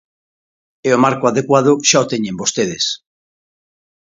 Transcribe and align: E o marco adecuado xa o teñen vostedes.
E 0.87 0.89
o 0.95 1.01
marco 1.05 1.25
adecuado 1.27 1.71
xa 1.89 1.97
o 2.03 2.09
teñen 2.11 2.39
vostedes. 2.41 2.85